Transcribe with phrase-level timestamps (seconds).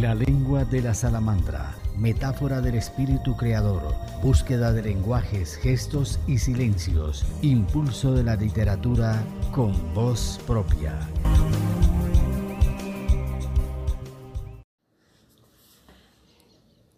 [0.00, 7.24] La lengua de la salamandra, metáfora del espíritu creador, búsqueda de lenguajes, gestos y silencios,
[7.40, 10.98] impulso de la literatura con voz propia.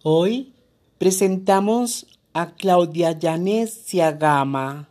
[0.03, 0.53] Hoy
[0.99, 4.89] presentamos a Claudia Llanes Ciagama,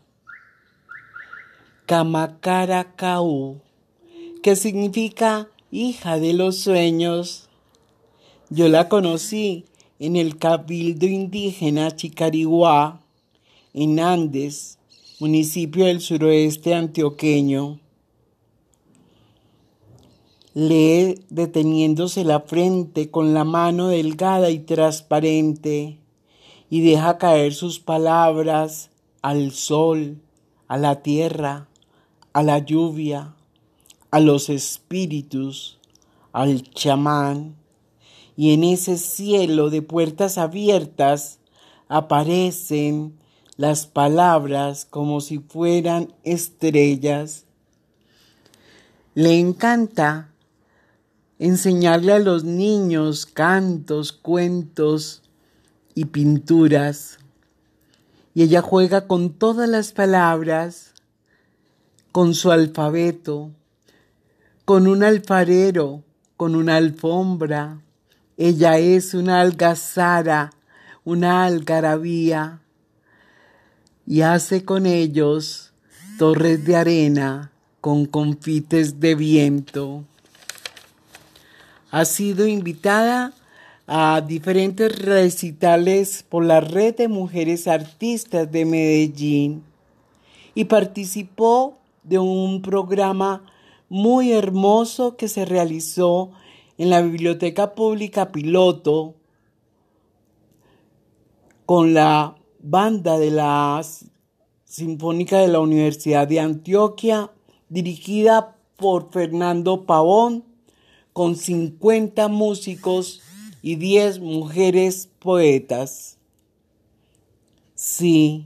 [1.86, 3.60] Kamakaracau,
[4.42, 7.47] que significa hija de los sueños.
[8.50, 9.66] Yo la conocí
[10.00, 13.02] en el Cabildo Indígena Chicariguá,
[13.74, 14.80] en Andes,
[15.20, 17.82] municipio del suroeste antioqueño.
[20.54, 25.98] Lee deteniéndose la frente con la mano delgada y transparente
[26.70, 30.22] y deja caer sus palabras al sol,
[30.70, 31.68] a la tierra,
[32.32, 33.36] a la lluvia,
[34.10, 35.80] a los espíritus,
[36.32, 37.58] al chamán,
[38.38, 41.40] y en ese cielo de puertas abiertas
[41.90, 43.18] aparecen
[43.58, 47.46] las palabras como si fueran estrellas.
[49.16, 50.30] Le encanta
[51.40, 55.24] enseñarle a los niños cantos, cuentos
[55.96, 57.18] y pinturas.
[58.36, 60.94] Y ella juega con todas las palabras,
[62.12, 63.50] con su alfabeto,
[64.64, 66.04] con un alfarero,
[66.36, 67.82] con una alfombra.
[68.38, 70.52] Ella es una algazara,
[71.04, 72.62] una algarabía,
[74.06, 75.74] y hace con ellos
[76.18, 80.04] torres de arena con confites de viento.
[81.90, 83.34] Ha sido invitada
[83.88, 89.64] a diferentes recitales por la Red de Mujeres Artistas de Medellín
[90.54, 93.44] y participó de un programa
[93.90, 96.32] muy hermoso que se realizó
[96.78, 99.16] en la Biblioteca Pública Piloto
[101.66, 103.82] con la banda de la
[104.64, 107.32] Sinfónica de la Universidad de Antioquia
[107.70, 110.46] dirigida por Fernando Pavón
[111.14, 113.22] con 50 músicos
[113.62, 116.18] y 10 mujeres poetas.
[117.74, 118.46] Sí,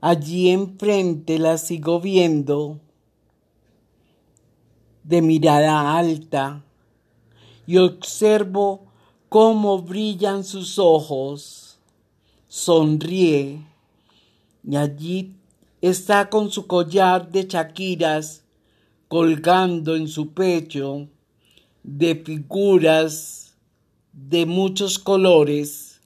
[0.00, 2.78] allí enfrente la sigo viendo,
[5.02, 6.64] de mirada alta,
[7.68, 8.86] y observo
[9.28, 11.78] cómo brillan sus ojos.
[12.48, 13.60] Sonríe,
[14.64, 15.36] y allí
[15.82, 18.42] está con su collar de chaquiras
[19.06, 21.08] colgando en su pecho
[21.82, 23.54] de figuras
[24.14, 26.00] de muchos colores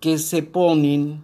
[0.00, 1.22] que se ponen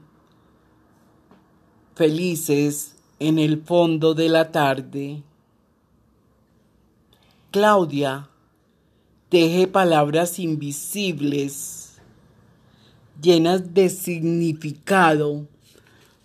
[1.94, 5.22] felices en el fondo de la tarde.
[7.50, 8.26] Claudia
[9.30, 12.00] teje palabras invisibles,
[13.22, 15.46] llenas de significado,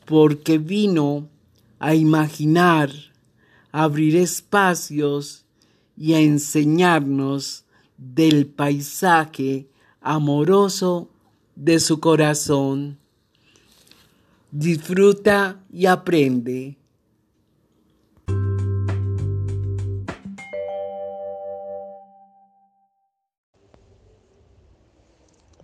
[0.05, 1.29] porque vino
[1.77, 2.89] a imaginar
[3.71, 5.45] abrir espacios
[5.95, 7.65] y a enseñarnos
[7.97, 9.67] del paisaje
[10.01, 11.11] amoroso
[11.55, 12.97] de su corazón.
[14.51, 16.77] Disfruta y aprende.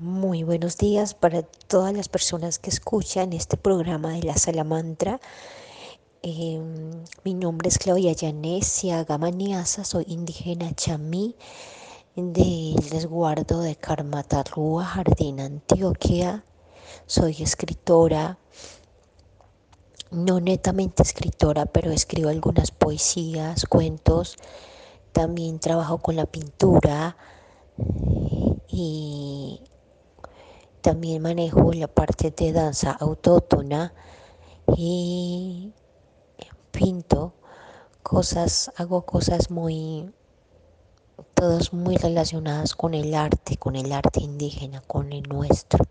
[0.01, 5.19] Muy buenos días para todas las personas que escuchan este programa de la Salamantra
[6.23, 11.35] Em, mi nombre es Claudia Yanesia Gamaniaza, soy indígena chamí
[12.16, 16.45] del resguardo de Carmatarrúa, Jardín Antioquia.
[17.07, 18.38] Soy escritora,
[20.12, 24.38] no netamente escritora, pero escribo algunas poesías, cuentos.
[25.13, 27.18] También trabajo con la pintura
[28.68, 29.59] y
[30.81, 33.94] también manejo la parte de danza autóctona
[34.75, 35.72] y
[36.72, 37.34] pinto
[38.03, 40.12] cosas, hago cosas muy,
[41.33, 45.86] todas muy relacionadas con el arte, con el arte indígena, con el nuestro.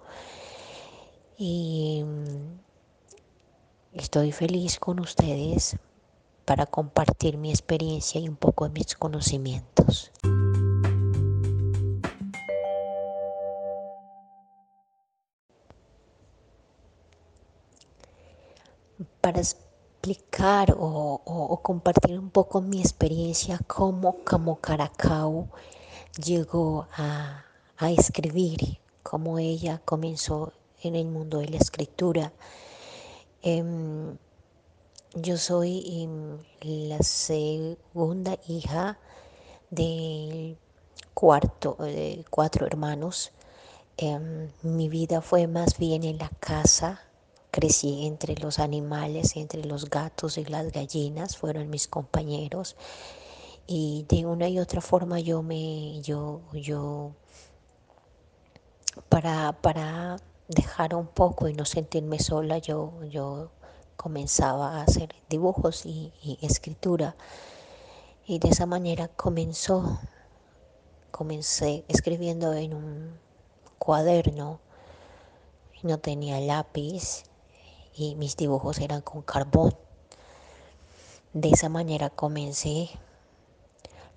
[1.39, 2.59] Y mm,
[3.99, 5.77] estoy feliz con ustedes
[6.45, 10.11] para compartir mi experiencia y un poco de mis conocimientos.
[19.31, 25.49] para explicar o, compartir un poco mi experiencia como como Caracao
[26.21, 27.45] llegó a,
[27.97, 32.33] escribir, cómo ella comenzó en el mundo de la escritura.
[33.43, 34.17] Em,
[35.15, 36.39] yo soy em,
[36.89, 38.99] la segunda hija
[39.71, 40.57] de
[41.15, 43.31] cuarto, de cuatro hermanos.
[43.97, 47.01] Em, mi vida fue más bien en la casa,
[47.51, 52.77] Crecí entre los animales, entre los gatos y las gallinas, fueron mis compañeros.
[53.67, 57.13] Y de una y otra forma yo me, yo, yo,
[59.09, 60.17] para, para
[60.49, 63.51] dejar un poco y no sentirme sola, yo, yo
[63.97, 67.17] comenzaba a hacer dibujos y, y escritura.
[68.27, 69.99] Y de esa manera comenzó,
[71.11, 73.19] comencé escribiendo en un
[73.79, 74.61] cuaderno,
[75.83, 77.25] no tenía lápiz
[77.95, 79.75] y mis dibujos eran con carbón.
[81.33, 82.91] De esa manera comencé.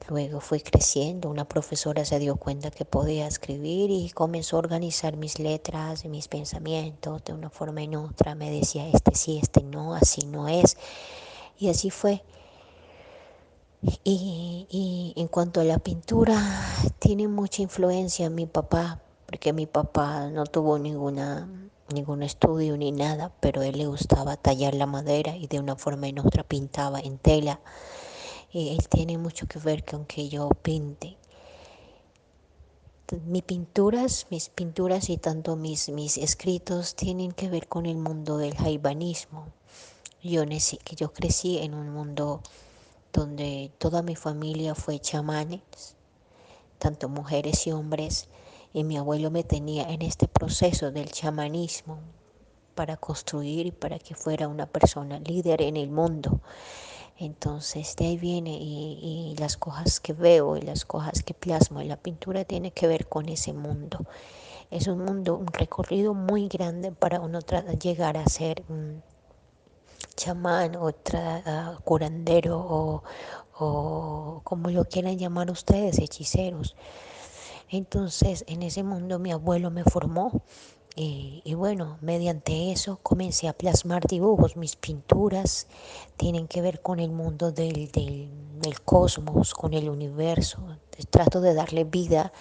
[0.10, 5.16] Luego fui creciendo, una profesora se dio cuenta que podía escribir y comenzó a organizar
[5.16, 8.36] mis letras, mis pensamientos de una forma en otra.
[8.36, 10.76] Me decía, este sí, este no, así no es.
[11.58, 12.22] Y así fue.
[14.04, 16.36] Y, y, en cuanto a la pintura,
[17.00, 21.48] tiene mucha influencia mi papá, porque mi papá no tuvo ninguna
[21.94, 26.08] ningún estudio ni nada, pero él le gustaba tallar la madera y de una forma
[26.08, 27.60] en otra pintaba en tela.
[28.52, 31.18] Y él tiene mucho que ver con que yo pinte.
[33.26, 38.38] Mis pinturas, mis pinturas y tanto mis, mis escritos tienen que ver con el mundo
[38.38, 39.48] del jaibanismo.
[40.22, 42.42] Yo, que yo crecí en un mundo
[43.12, 45.62] donde toda mi familia fue chamanes,
[46.80, 48.28] tanto mujeres y hombres,
[48.74, 52.00] y mi abuelo me tenía en este proceso del chamanismo
[52.74, 56.42] para construir y para que fuera una persona líder en el mundo.
[57.20, 61.90] Entonces de ahí viene y, las cosas que veo y las cosas que plasmo en
[61.90, 64.00] la pintura tiene que ver con ese mundo.
[64.72, 67.40] Es un mundo, un recorrido muy grande para uno
[67.80, 69.04] llegar a ser un
[70.16, 70.92] chamán o
[71.84, 73.04] curandero o,
[73.60, 76.76] o como lo quieran llamar ustedes, hechiceros.
[77.74, 80.44] Entonces, en ese mundo mi abuelo me formó
[80.96, 84.56] y, bueno, mediante eso comencé a plasmar dibujos.
[84.58, 85.66] Mis pinturas
[86.16, 88.30] tienen que ver con el mundo del, del,
[88.62, 90.60] del cosmos, con el universo.
[91.10, 92.32] Trato de darle vida,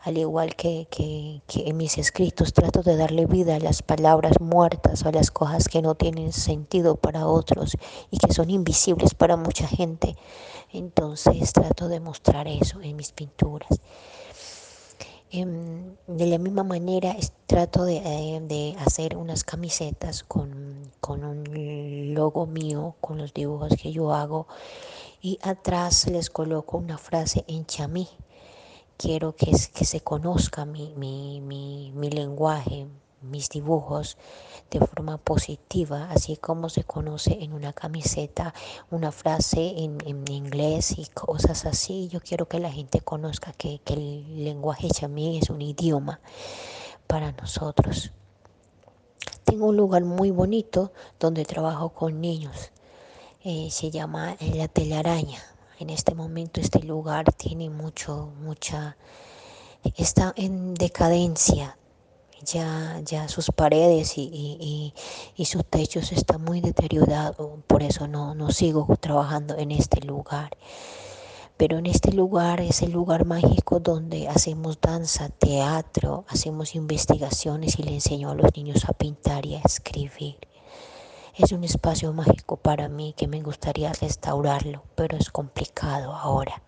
[0.00, 4.40] al igual que, que, que, en mis escritos, trato de darle vida a las palabras
[4.40, 7.76] muertas, a las cosas que no tienen sentido para otros
[8.10, 10.16] y que son invisibles para mucha gente.
[10.72, 13.80] Entonces trato de mostrar eso en mis pinturas.
[15.32, 17.14] Em, de la misma manera
[17.46, 23.76] trato de, eh, de, hacer unas camisetas con, con, un logo mío, con los dibujos
[23.80, 24.48] que yo hago
[25.22, 28.08] y atrás les coloco una frase en chamí.
[28.96, 32.88] Quiero que, que se conozca mi, mi, mi, mi lenguaje,
[33.22, 34.16] mis dibujos
[34.70, 38.54] de forma positiva, así como se conoce en una camiseta
[38.90, 42.08] una frase en, en inglés y cosas así.
[42.08, 46.20] Yo quiero que la gente conozca que, que el lenguaje chamí es un idioma
[47.06, 48.12] para nosotros.
[49.44, 52.70] Tengo un lugar muy bonito donde trabajo con niños.
[53.42, 55.42] Eh, se llama eh, La Telaraña.
[55.78, 58.96] En este momento este lugar tiene mucho, mucha,
[59.96, 61.78] está en decadencia,
[62.44, 64.94] ya, ya sus paredes y, y,
[65.36, 70.50] y, sus techos están muy deteriorados, por eso no, no sigo trabajando en este lugar.
[71.56, 77.82] Pero en este lugar es el lugar mágico donde hacemos danza, teatro, hacemos investigaciones y
[77.82, 80.38] le enseño a los niños a pintar y a escribir.
[81.36, 86.62] Es un espacio mágico para mí que me gustaría restaurarlo, pero es complicado ahora.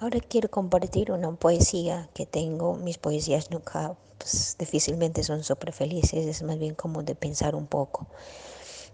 [0.00, 2.76] Ahora quiero compartir una poesía que tengo.
[2.76, 7.66] Mis poesías nunca, pues, difícilmente son súper felices, es más bien como de pensar un
[7.66, 8.06] poco.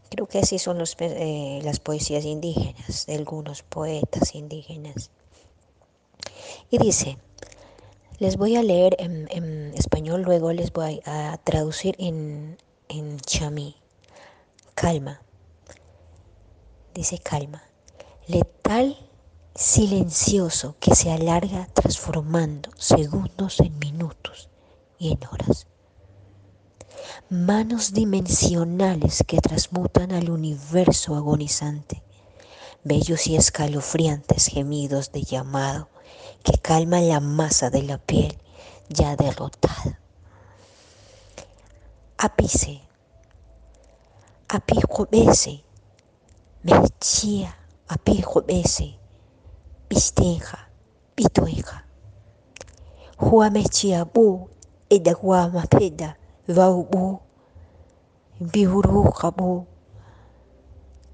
[0.09, 5.11] Creo que así son eh, las poesías indígenas, de algunos poetas indígenas.
[6.71, 7.19] Y dice,
[8.19, 12.57] les voy a leer en, en español, luego les voy a traducir en,
[12.89, 13.77] en chamí.
[14.75, 15.21] Calma.
[16.95, 17.63] Dice calma.
[18.27, 18.97] Letal
[19.55, 24.51] silencioso que se alarga transformando segundos en minutos
[24.99, 25.69] y en horas.
[27.31, 32.03] Manos dimensionales que transmutan al universo agonizante,
[32.83, 35.89] bellos y escalofriantes gemidos de llamado
[36.43, 38.37] que calman la masa de la piel
[38.89, 40.01] ya derrotada.
[42.19, 42.81] Ápice,
[44.49, 45.63] apijobese,
[46.63, 47.57] mechía,
[47.87, 48.99] apijobese
[49.95, 50.59] bisteka
[51.17, 51.77] bitweka
[53.17, 54.27] huwamechiya-bu
[54.91, 56.11] edakwa mapeda
[56.57, 57.05] vaw-bu
[58.53, 59.51] bihuruqa-bu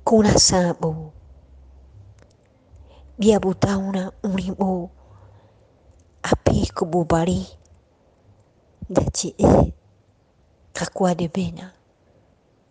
[0.05, 1.13] kunasa-bu
[3.21, 4.89] byabutawna uri-bu
[6.31, 7.45] apik-bu bari.
[8.91, 9.73] Ndachi'ij e,
[10.73, 11.67] kakualib'ina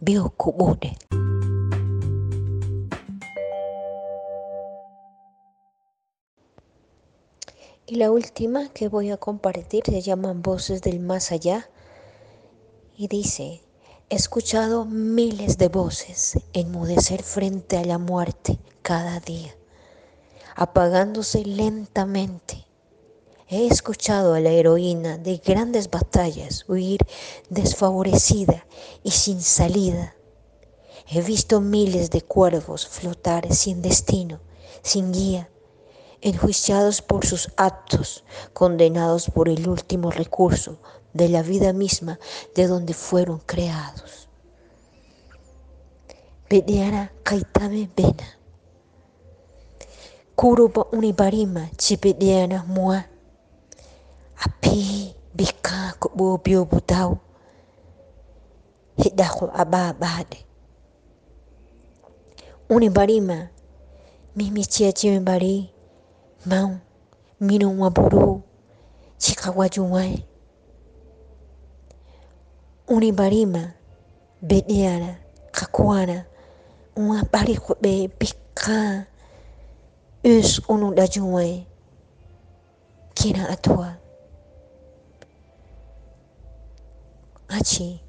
[0.02, 0.92] byuk'bude.
[7.90, 11.72] Y la última que voy a compartir se llama Voces del Más Allá
[12.96, 13.64] y dice,
[14.10, 19.58] he escuchado miles de voces enmudecer frente a la muerte cada día,
[20.56, 22.68] apagándose lentamente.
[23.48, 27.00] He escuchado a la heroína de grandes batallas huir
[27.50, 28.68] desfavorecida
[29.02, 30.16] y sin salida.
[31.08, 34.42] He visto miles de cuervos flotar sin destino,
[34.84, 35.50] sin guía,
[36.22, 38.24] enjuiciados por sus actos,
[38.54, 40.80] condenados por el último recurso
[41.14, 42.20] de la vida misma
[42.56, 44.30] de donde fueron creados.
[46.50, 48.38] Bedeara kaitame bena.
[50.36, 53.06] Kuruba unibarima chibedeana mua.
[54.38, 57.20] Api bika kubo bio butau.
[58.98, 60.46] Hidahu ababade.
[62.70, 63.50] Unibarima
[64.36, 64.92] mimi chia
[66.46, 66.80] Mão,
[67.38, 68.42] mino miram aburu,
[69.18, 70.26] chikawajuai.
[72.88, 73.74] Unibarima,
[74.42, 75.20] bedeara,
[75.52, 76.26] kakuara,
[76.96, 79.06] uma barikobe, pica,
[80.24, 81.68] us unudajuai,
[83.14, 83.98] kina atua.
[87.50, 88.02] Achi,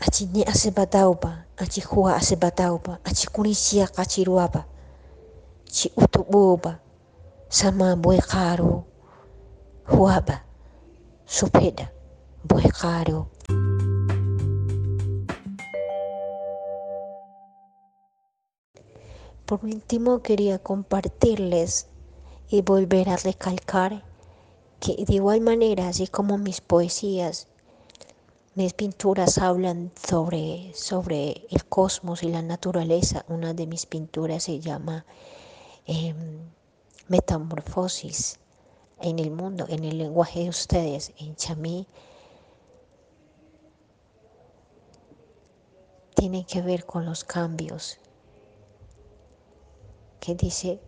[0.00, 4.64] achi ne asebatauba, achi hua asebatauba, achi kunisia kachiruaba,
[5.64, 6.80] chi utububa,
[7.50, 8.84] sama boy karo
[9.86, 10.44] huaba
[11.24, 11.90] supeda
[12.44, 13.30] boy karo
[19.46, 21.86] Por último quería compartirles
[22.50, 24.04] y volver a recalcar
[24.78, 27.48] que de igual manera, así como mis poesías,
[28.56, 34.60] mis pinturas hablan sobre, sobre el cosmos y la naturaleza, una de mis pinturas se
[34.60, 35.06] llama
[35.86, 36.14] eh,
[37.08, 38.38] metamorfosis
[39.00, 41.86] en el mundo, en el lenguaje de ustedes, en chamí,
[46.14, 47.98] tiene que ver con los cambios.
[50.20, 50.80] Que dice,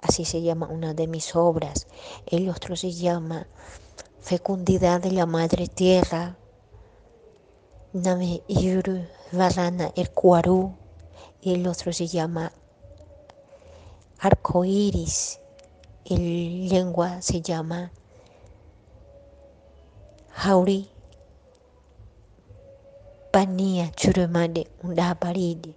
[0.00, 1.88] así se llama una de mis obras.
[2.26, 3.46] El otro se llama
[4.20, 6.36] Fecundidad de la Madre Tierra.
[7.92, 10.76] Name Iru Varana el Cuarú.
[11.42, 12.52] Y el otro se llama
[14.20, 15.40] arco iris.
[16.04, 17.90] El lengua se llama
[20.34, 20.90] Hauri
[23.32, 25.74] Pania Churumade Undaparidi.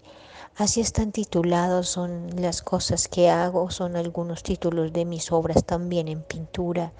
[0.57, 6.09] Así están titulados, son las cosas que hago, son algunos títulos de mis obras también
[6.09, 6.91] en pintura.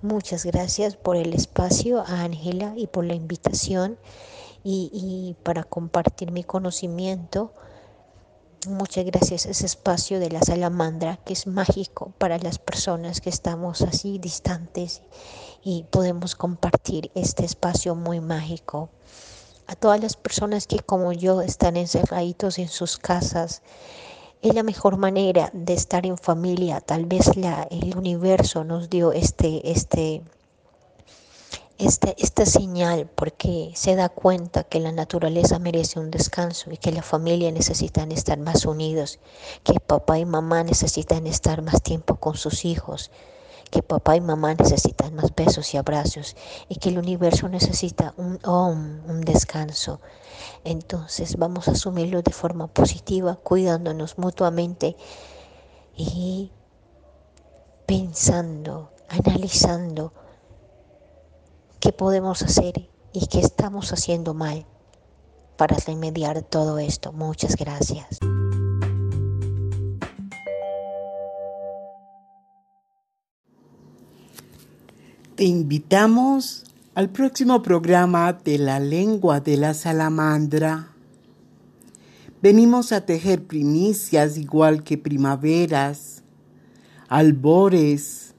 [0.00, 3.98] Muchas gracias por el espacio Ángela y por la invitación
[4.64, 7.52] y, para compartir mi conocimiento.
[8.68, 13.82] Muchas gracias ese espacio de la salamandra que es mágico para las personas que estamos
[13.82, 15.02] así distantes
[15.62, 18.90] y podemos compartir este espacio muy mágico.
[19.68, 23.62] A todas las personas que como yo están encerraditos en sus casas,
[24.42, 26.80] es la mejor manera de estar en familia.
[26.80, 30.22] Tal vez la, el universo nos dio este, este,
[31.78, 36.90] esta, esta señal porque se da cuenta que la naturaleza merece un descanso y que
[36.90, 39.20] la familia necesitan estar más unidos,
[39.62, 43.12] que papá y mamá necesitan estar más tiempo con sus hijos,
[43.70, 46.36] que papá y mamá necesitan más besos y abrazos
[46.68, 50.00] y que el universo necesita un un descanso.
[50.64, 54.96] Entonces vamos a asumirlo de forma positiva, cuidándonos mutuamente
[55.96, 56.50] y
[57.86, 60.12] pensando, analizando
[61.88, 64.66] qué podemos hacer y qué estamos haciendo mal
[65.56, 67.12] para remediar todo esto.
[67.14, 68.18] Muchas gracias.
[75.34, 76.64] Te invitamos
[76.94, 80.92] al próximo programa de la lengua de la salamandra.
[82.42, 86.22] Venimos a tejer primicias igual que primaveras,
[87.08, 88.34] albores,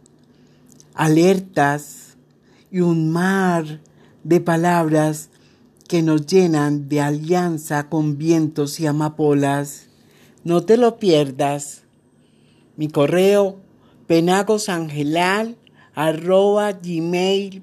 [0.93, 2.08] alertas,
[2.71, 3.79] y un mar
[4.23, 5.29] de palabras
[5.87, 9.87] que nos llenan de alianza con vientos y amapolas.
[10.43, 11.83] No te lo pierdas.
[12.77, 13.57] Mi correo
[14.07, 15.57] penagosangelal
[15.95, 17.59] arroba gmail.com.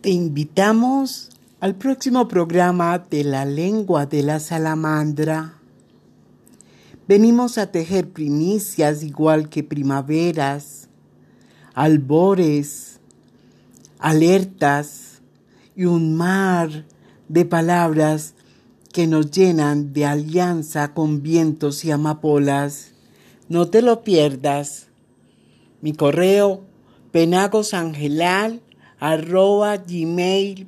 [0.00, 1.30] Te invitamos
[1.60, 5.57] al próximo programa de la lengua de la salamandra.
[7.08, 10.90] Venimos a tejer primicias igual que primaveras,
[11.72, 13.00] albores,
[13.98, 15.22] alertas
[15.74, 16.84] y un mar
[17.30, 18.34] de palabras
[18.92, 22.90] que nos llenan de alianza con vientos y amapolas.
[23.48, 24.88] No te lo pierdas.
[25.80, 26.60] Mi correo
[27.10, 28.60] penagosangelal
[29.00, 30.58] arroba gmail.com